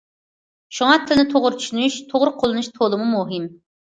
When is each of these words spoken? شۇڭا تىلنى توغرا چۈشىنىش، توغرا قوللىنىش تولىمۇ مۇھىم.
شۇڭا 0.77 0.93
تىلنى 1.09 1.25
توغرا 1.33 1.59
چۈشىنىش، 1.59 1.97
توغرا 2.13 2.33
قوللىنىش 2.39 2.71
تولىمۇ 2.79 3.13
مۇھىم. 3.13 3.49